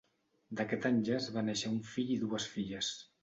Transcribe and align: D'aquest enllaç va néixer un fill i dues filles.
D'aquest 0.59 0.87
enllaç 0.89 1.27
va 1.37 1.45
néixer 1.51 1.71
un 1.73 1.77
fill 1.91 2.11
i 2.17 2.17
dues 2.25 2.51
filles. 2.57 2.93